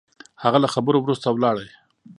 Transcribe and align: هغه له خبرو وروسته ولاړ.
هغه 0.43 0.57
له 0.63 0.67
خبرو 0.73 0.97
وروسته 1.01 1.27
ولاړ. 1.31 1.57